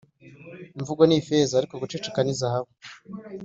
imvugo 0.77 1.01
ni 1.05 1.15
ifeza 1.19 1.53
ariko 1.55 1.75
guceceka 1.81 2.19
ni 2.21 2.33
zahabu. 2.39 2.71